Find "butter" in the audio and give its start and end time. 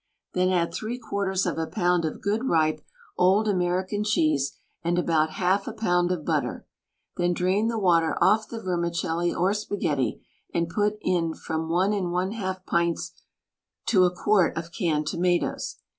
6.25-6.65